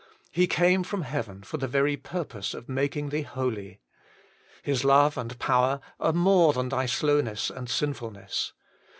He 0.31 0.47
came 0.47 0.81
from 0.81 1.03
heaven 1.03 1.43
for 1.43 1.57
the 1.57 1.67
very 1.67 1.95
purpose 1.95 2.55
of 2.55 2.67
making 2.67 3.09
thee 3.09 3.21
holy. 3.21 3.81
His 4.63 4.83
love 4.83 5.15
and 5.15 5.37
power 5.37 5.79
are 5.99 6.11
more 6.11 6.53
than 6.53 6.69
thy 6.69 6.87
slowness 6.87 7.51
and 7.51 7.69
sinfulness. 7.69 8.51